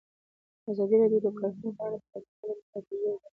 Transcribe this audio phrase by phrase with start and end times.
[0.71, 3.27] ازادي راډیو د کرهنه په اړه د پرمختګ لپاره د ستراتیژۍ ارزونه کړې.